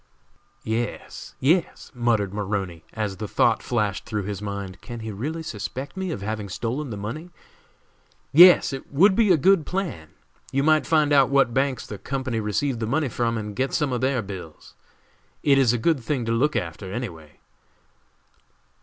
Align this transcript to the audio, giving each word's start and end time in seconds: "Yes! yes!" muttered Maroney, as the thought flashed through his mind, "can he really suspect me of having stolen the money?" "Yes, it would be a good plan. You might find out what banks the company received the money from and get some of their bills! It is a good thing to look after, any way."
"Yes! 0.63 1.35
yes!" 1.39 1.91
muttered 1.93 2.33
Maroney, 2.33 2.83
as 2.93 3.17
the 3.17 3.27
thought 3.27 3.61
flashed 3.61 4.03
through 4.03 4.23
his 4.23 4.41
mind, 4.41 4.81
"can 4.81 5.01
he 5.01 5.11
really 5.11 5.43
suspect 5.43 5.95
me 5.95 6.09
of 6.09 6.23
having 6.23 6.49
stolen 6.49 6.89
the 6.89 6.97
money?" 6.97 7.29
"Yes, 8.31 8.73
it 8.73 8.91
would 8.91 9.15
be 9.15 9.31
a 9.31 9.37
good 9.37 9.63
plan. 9.63 10.07
You 10.51 10.63
might 10.63 10.87
find 10.87 11.13
out 11.13 11.29
what 11.29 11.53
banks 11.53 11.85
the 11.85 11.99
company 11.99 12.39
received 12.39 12.79
the 12.79 12.87
money 12.87 13.09
from 13.09 13.37
and 13.37 13.55
get 13.55 13.75
some 13.75 13.93
of 13.93 14.01
their 14.01 14.23
bills! 14.23 14.73
It 15.43 15.59
is 15.59 15.71
a 15.71 15.77
good 15.77 15.99
thing 15.99 16.25
to 16.25 16.31
look 16.31 16.55
after, 16.55 16.91
any 16.91 17.09
way." 17.09 17.39